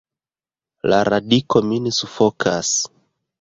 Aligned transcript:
La 0.93 1.01
radiko 1.09 1.61
min 1.67 1.91
sufokas! 1.99 2.73